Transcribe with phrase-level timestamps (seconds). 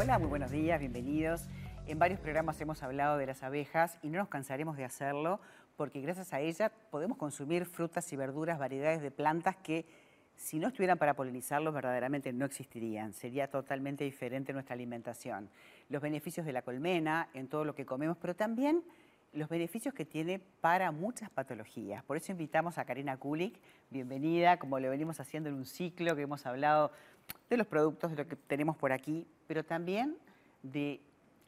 [0.00, 1.48] Hola, muy buenos días, bienvenidos.
[1.88, 5.40] En varios programas hemos hablado de las abejas y no nos cansaremos de hacerlo
[5.76, 9.86] porque gracias a ellas podemos consumir frutas y verduras, variedades de plantas que
[10.36, 13.12] si no estuvieran para polinizarlos verdaderamente no existirían.
[13.12, 15.50] Sería totalmente diferente nuestra alimentación.
[15.88, 18.84] Los beneficios de la colmena en todo lo que comemos, pero también
[19.32, 22.04] los beneficios que tiene para muchas patologías.
[22.04, 23.58] Por eso invitamos a Karina Kulik,
[23.90, 26.92] bienvenida, como lo venimos haciendo en un ciclo que hemos hablado
[27.48, 30.16] de los productos, de lo que tenemos por aquí, pero también
[30.62, 31.00] de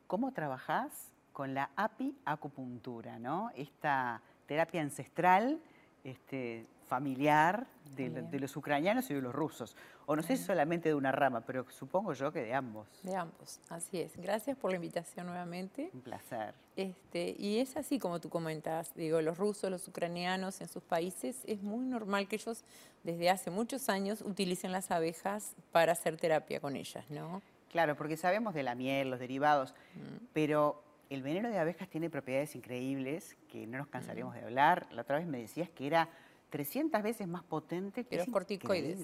[0.06, 3.50] cómo trabajás con la apiacupuntura, ¿no?
[3.54, 5.60] Esta terapia ancestral,
[6.04, 9.76] este, familiar de, los ucranianos y de los rusos.
[10.06, 12.88] O no sé si solamente de una rama, pero supongo yo que de ambos.
[13.04, 14.16] De ambos, así es.
[14.16, 15.90] Gracias por la invitación nuevamente.
[15.94, 16.52] Un placer.
[16.74, 21.42] Este, y es así como tú comentas, digo, los rusos, los ucranianos en sus países,
[21.46, 22.64] es muy normal que ellos
[23.04, 27.40] desde hace muchos años utilicen las abejas para hacer terapia con ellas, ¿no?
[27.70, 30.24] Claro, porque sabemos de la miel, los derivados, mm.
[30.32, 34.38] pero el veneno de abejas tiene propiedades increíbles que no nos cansaremos mm.
[34.38, 34.88] de hablar.
[34.90, 36.08] La otra vez me decías que era
[36.50, 38.98] 300 veces más potente que los corticoides.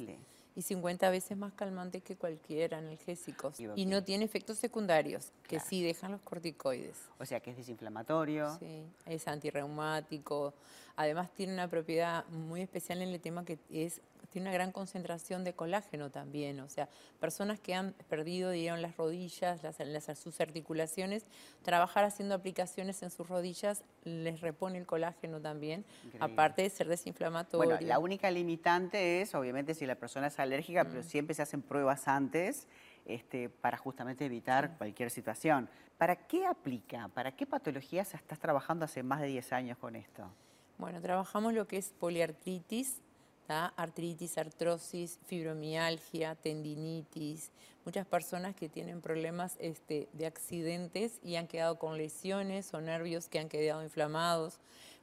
[0.56, 3.60] Y 50 veces más calmante que cualquier analgésicos.
[3.76, 6.96] Y no tiene efectos secundarios, que sí dejan los corticoides.
[7.18, 8.58] O sea que es desinflamatorio.
[8.58, 10.54] Sí, es antirreumático.
[10.96, 14.00] Además tiene una propiedad muy especial en el tema que es
[14.36, 16.88] tiene una gran concentración de colágeno también, o sea,
[17.20, 21.24] personas que han perdido, digamos, las rodillas, las, sus articulaciones,
[21.62, 25.84] trabajar haciendo aplicaciones en sus rodillas les repone el colágeno también,
[26.20, 27.76] aparte de ser desinflamatorio.
[27.76, 31.04] Bueno, la única limitante es, obviamente, si la persona es alérgica, pero mm.
[31.04, 32.66] siempre se hacen pruebas antes
[33.04, 35.68] este, para justamente evitar cualquier situación.
[35.98, 37.08] ¿Para qué aplica?
[37.08, 40.30] ¿Para qué patologías estás trabajando hace más de 10 años con esto?
[40.78, 43.00] Bueno, trabajamos lo que es poliartritis,
[43.48, 47.50] artritis, artrosis, fibromialgia, tendinitis,
[47.84, 53.28] muchas personas que tienen problemas este, de accidentes y han quedado con lesiones o nervios
[53.28, 54.58] que han quedado inflamados,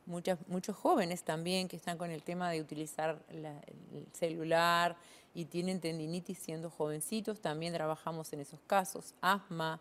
[0.05, 3.47] Muchas, muchos jóvenes también que están con el tema de utilizar el
[4.11, 4.97] celular
[5.33, 9.79] y tienen tendinitis siendo jovencitos, también trabajamos en esos casos, asma,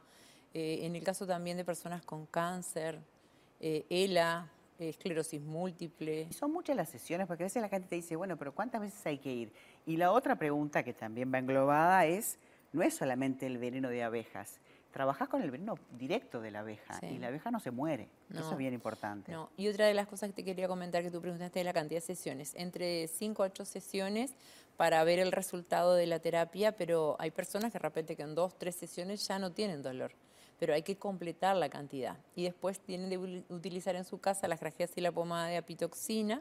[0.55, 3.01] eh, en el caso también de personas con cáncer,
[3.61, 6.33] eh, ELA, esclerosis múltiple.
[6.33, 9.05] Son muchas las sesiones, porque a veces la gente te dice, bueno, pero ¿cuántas veces
[9.07, 9.53] hay que ir?
[9.87, 12.39] Y la otra pregunta que también va englobada es,
[12.73, 14.61] no es solamente el veneno de abejas,
[14.93, 18.09] trabajás con el veneno directo de la abeja y la abeja no se muere.
[18.31, 19.33] Eso es bien importante.
[19.33, 19.51] No.
[19.57, 22.01] Y otra de las cosas que te quería comentar que tú preguntaste es la cantidad
[22.01, 22.55] de sesiones.
[22.55, 24.35] Entre 5 a 8 sesiones
[24.77, 28.35] para ver el resultado de la terapia, pero hay personas que de repente que en
[28.35, 30.13] 2, 3 sesiones ya no tienen dolor
[30.63, 32.17] pero hay que completar la cantidad.
[32.37, 36.41] Y después tienen de utilizar en su casa las grajeas y la pomada de apitoxina.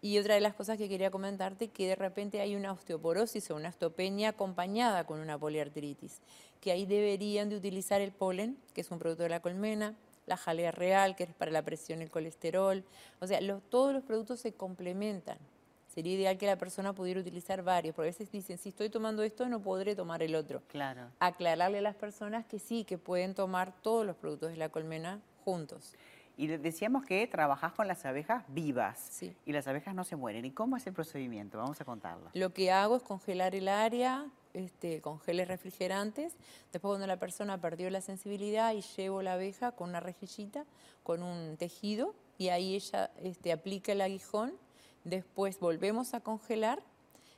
[0.00, 3.56] Y otra de las cosas que quería comentarte, que de repente hay una osteoporosis o
[3.56, 6.20] una osteopenia acompañada con una poliartritis,
[6.60, 9.94] que ahí deberían de utilizar el polen, que es un producto de la colmena,
[10.26, 12.84] la jalea real, que es para la presión y el colesterol.
[13.20, 15.38] O sea, todos los productos se complementan.
[15.94, 19.22] Sería ideal que la persona pudiera utilizar varios, porque a veces dicen, si estoy tomando
[19.22, 20.60] esto, no podré tomar el otro.
[20.68, 21.02] Claro.
[21.20, 25.20] Aclararle a las personas que sí, que pueden tomar todos los productos de la colmena
[25.44, 25.92] juntos.
[26.36, 29.36] Y decíamos que trabajás con las abejas vivas sí.
[29.46, 30.44] y las abejas no se mueren.
[30.44, 31.58] ¿Y cómo es el procedimiento?
[31.58, 32.30] Vamos a contarlo.
[32.34, 36.34] Lo que hago es congelar el área este, con geles refrigerantes.
[36.72, 40.64] Después cuando la persona perdió la sensibilidad y llevo la abeja con una rejillita,
[41.02, 44.54] con un tejido y ahí ella este, aplica el aguijón
[45.04, 46.82] Después volvemos a congelar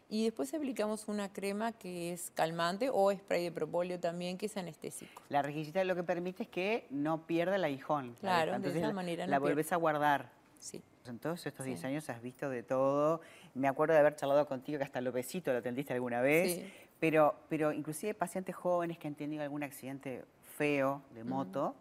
[0.09, 4.56] y después aplicamos una crema que es calmante o spray de propóleo también que es
[4.56, 5.22] anestésico.
[5.28, 8.15] La rejillita lo que permite es que no pierda el aguijón.
[8.21, 10.31] Claro, de esa manera La vuelves a guardar.
[10.61, 10.83] Sí.
[11.06, 13.21] En todos estos 10 años has visto de todo.
[13.55, 16.55] Me acuerdo de haber charlado contigo que hasta lo besito lo atendiste alguna vez.
[16.55, 16.72] Sí.
[17.00, 20.25] Pero, pero inclusive pacientes jóvenes que han tenido algún accidente
[20.56, 21.75] feo de moto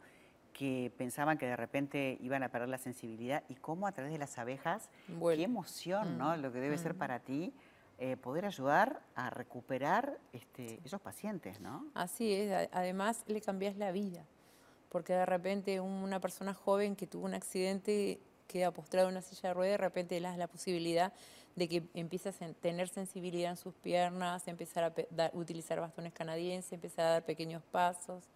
[0.51, 4.17] que pensaban que de repente iban a perder la sensibilidad y cómo a través de
[4.17, 6.35] las abejas, qué emoción, ¿no?
[6.35, 6.41] Mm.
[6.41, 6.97] Lo que debe ser mm.
[6.97, 7.53] para ti
[7.97, 11.85] eh, poder ayudar a recuperar este, esos pacientes, ¿no?
[11.93, 14.25] Así es, además le cambias la vida,
[14.89, 19.49] porque de repente una persona joven que tuvo un accidente queda postrado en una silla
[19.49, 21.13] de ruedas, de repente le das la posibilidad
[21.55, 27.05] de que empiece a tener sensibilidad en sus piernas, empezar a utilizar bastones canadienses, empezar
[27.05, 28.29] a dar pequeños pasos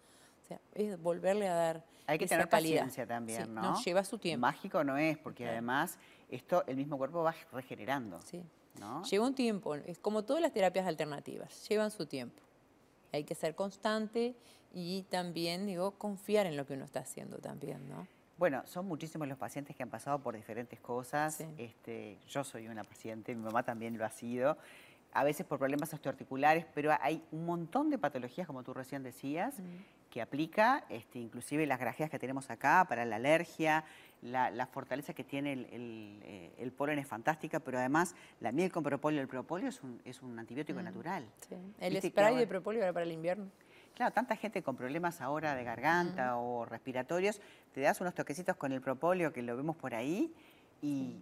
[0.74, 3.80] es volverle a dar Hay que tener paciencia también, ¿no?
[3.82, 4.40] Lleva su tiempo.
[4.40, 5.98] Mágico no es, porque además
[6.28, 8.20] esto el mismo cuerpo va regenerando.
[8.22, 8.42] Sí.
[9.02, 12.42] Lleva un tiempo, es como todas las terapias alternativas, llevan su tiempo.
[13.12, 14.34] Hay que ser constante
[14.72, 18.06] y también, digo, confiar en lo que uno está haciendo también, ¿no?
[18.38, 21.44] Bueno, son muchísimos los pacientes que han pasado por diferentes cosas.
[21.58, 24.56] Este, yo soy una paciente, mi mamá también lo ha sido
[25.12, 29.56] a veces por problemas osteoarticulares, pero hay un montón de patologías, como tú recién decías,
[30.10, 33.84] que aplica, este, inclusive las grajeas que tenemos acá para la alergia,
[34.22, 39.20] la, fortaleza que tiene el, el, polen es fantástica, pero además la miel con propóleo,
[39.20, 41.26] el propóleo es un, es un antibiótico natural.
[41.78, 43.46] El spray de propóleo era para el invierno.
[43.94, 47.40] Claro, tanta gente con problemas ahora de garganta o respiratorios,
[47.72, 50.32] te das unos toquecitos con el propóleo que lo vemos por ahí
[50.80, 51.18] y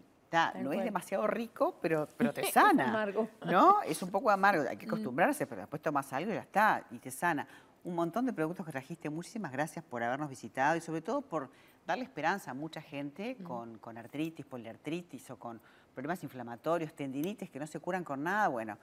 [0.61, 2.85] no es demasiado rico, pero, pero te sana.
[2.85, 3.29] es amargo.
[3.47, 3.83] ¿No?
[3.83, 4.91] Es un poco amargo, hay que mm.
[4.91, 7.47] acostumbrarse, pero después tomas algo y ya está, y te sana.
[7.85, 11.51] Un montón de productos que trajiste, muchísimas gracias por habernos visitado y sobre todo por
[11.87, 13.43] darle esperanza a mucha gente mm.
[13.45, 15.61] con, con artritis, poliartritis o con
[15.95, 18.49] problemas inflamatorios, tendinitis que no se curan con nada.
[18.49, 18.79] Bueno,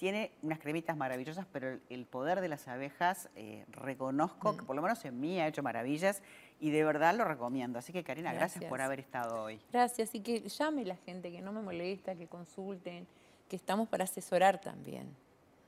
[0.00, 4.64] tiene unas cremitas maravillosas, pero el, poder de las abejas eh, reconozco que mm.
[4.64, 6.22] por lo menos en mí ha hecho maravillas
[6.58, 7.78] y de verdad lo recomiendo.
[7.78, 9.60] Así que Karina, gracias, por haber estado hoy.
[9.70, 13.06] Gracias y que llame la gente, que no me molesta, que consulten,
[13.46, 15.14] que estamos para asesorar también.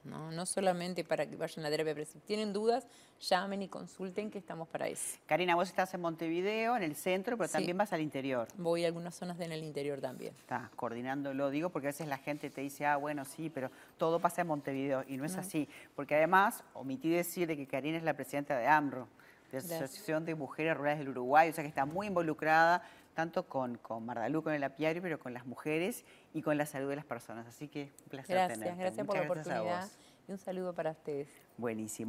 [0.05, 0.33] ¿No?
[0.33, 2.87] no solamente para que vayan a la terapia, pero si tienen dudas,
[3.21, 5.19] llamen y consulten que estamos para eso.
[5.27, 8.49] Karina, vos estás en Montevideo, en el centro, pero también vas al interior.
[8.57, 10.35] Voy a algunas zonas en el interior también.
[10.39, 14.19] Estás coordinándolo, digo, porque a veces la gente te dice, ah, bueno, sí, pero todo
[14.19, 15.69] pasa en Montevideo, y no es así.
[15.95, 19.09] Porque además, omití decirle que Karina es la presidenta de AMRO,
[19.53, 22.83] de la Asociación de Mujeres Rurales del Uruguay, o sea que está muy involucrada
[23.15, 26.89] tanto con, con Mardalú, con el apiario, pero con las mujeres y con la salud
[26.89, 27.47] de las personas.
[27.47, 29.89] Así que un placer gracias, Gracias por la oportunidad
[30.27, 31.29] y un saludo para ustedes.
[31.59, 32.01] Buenísimo.